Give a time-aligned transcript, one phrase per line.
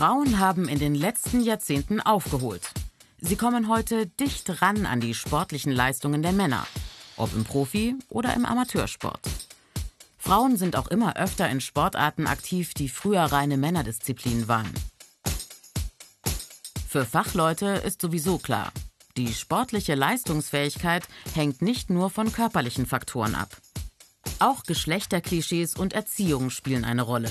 [0.00, 2.70] Frauen haben in den letzten Jahrzehnten aufgeholt.
[3.20, 6.66] Sie kommen heute dicht ran an die sportlichen Leistungen der Männer,
[7.18, 9.20] ob im Profi- oder im Amateursport.
[10.16, 14.72] Frauen sind auch immer öfter in Sportarten aktiv, die früher reine Männerdisziplinen waren.
[16.88, 18.72] Für Fachleute ist sowieso klar,
[19.18, 23.54] die sportliche Leistungsfähigkeit hängt nicht nur von körperlichen Faktoren ab.
[24.38, 27.30] Auch Geschlechterklischees und Erziehung spielen eine Rolle.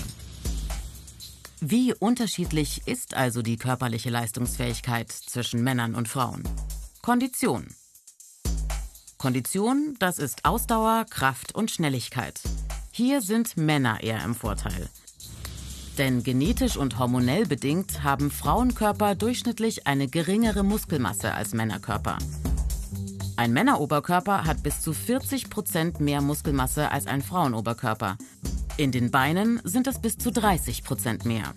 [1.61, 6.43] Wie unterschiedlich ist also die körperliche Leistungsfähigkeit zwischen Männern und Frauen?
[7.01, 7.67] Kondition.
[9.17, 12.39] Kondition, das ist Ausdauer, Kraft und Schnelligkeit.
[12.91, 14.87] Hier sind Männer eher im Vorteil.
[15.97, 22.17] Denn genetisch und hormonell bedingt haben Frauenkörper durchschnittlich eine geringere Muskelmasse als Männerkörper.
[23.35, 28.17] Ein Männeroberkörper hat bis zu 40 Prozent mehr Muskelmasse als ein Frauenoberkörper.
[28.79, 31.53] In den Beinen sind es bis zu 30 Prozent mehr.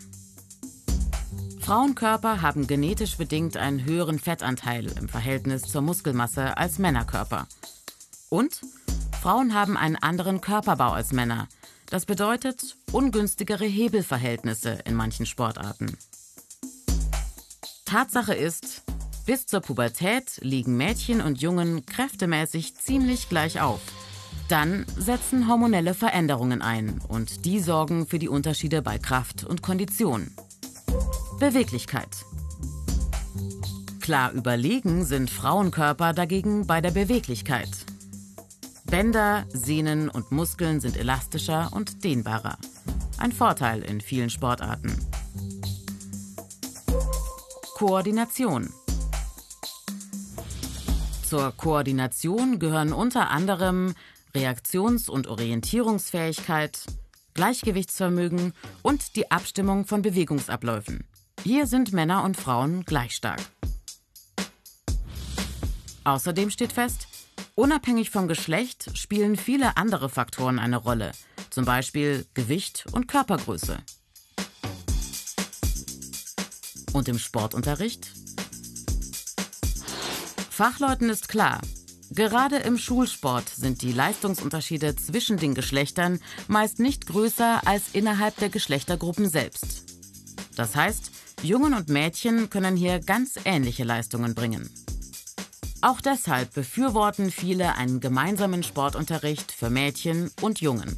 [1.61, 7.47] Frauenkörper haben genetisch bedingt einen höheren Fettanteil im Verhältnis zur Muskelmasse als Männerkörper.
[8.29, 8.63] Und
[9.21, 11.47] Frauen haben einen anderen Körperbau als Männer.
[11.91, 15.97] Das bedeutet ungünstigere Hebelverhältnisse in manchen Sportarten.
[17.85, 18.83] Tatsache ist,
[19.27, 23.81] bis zur Pubertät liegen Mädchen und Jungen kräftemäßig ziemlich gleich auf.
[24.49, 30.31] Dann setzen hormonelle Veränderungen ein und die sorgen für die Unterschiede bei Kraft und Kondition.
[31.39, 32.25] Beweglichkeit.
[34.01, 37.71] Klar überlegen sind Frauenkörper dagegen bei der Beweglichkeit.
[38.85, 42.59] Bänder, Sehnen und Muskeln sind elastischer und dehnbarer.
[43.19, 44.93] Ein Vorteil in vielen Sportarten.
[47.75, 48.73] Koordination.
[51.27, 53.95] Zur Koordination gehören unter anderem
[54.35, 56.81] Reaktions- und Orientierungsfähigkeit,
[57.35, 58.53] Gleichgewichtsvermögen
[58.83, 61.05] und die Abstimmung von Bewegungsabläufen.
[61.43, 63.41] Hier sind Männer und Frauen gleich stark.
[66.05, 67.09] Außerdem steht fest,
[67.55, 71.13] unabhängig vom Geschlecht spielen viele andere Faktoren eine Rolle,
[71.51, 73.79] zum Beispiel Gewicht und Körpergröße.
[76.93, 78.13] Und im Sportunterricht?
[80.51, 81.61] Fachleuten ist klar,
[82.15, 88.51] Gerade im Schulsport sind die Leistungsunterschiede zwischen den Geschlechtern meist nicht größer als innerhalb der
[88.51, 89.85] Geschlechtergruppen selbst.
[90.55, 91.11] Das heißt,
[91.43, 94.69] Jungen und Mädchen können hier ganz ähnliche Leistungen bringen.
[95.81, 100.95] Auch deshalb befürworten viele einen gemeinsamen Sportunterricht für Mädchen und Jungen.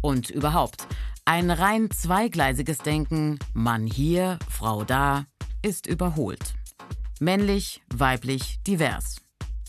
[0.00, 0.86] Und überhaupt,
[1.26, 5.26] ein rein zweigleisiges Denken, Mann hier, Frau da,
[5.62, 6.54] ist überholt.
[7.20, 9.16] Männlich, weiblich, divers.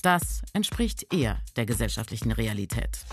[0.01, 3.05] Das entspricht eher der gesellschaftlichen Realität.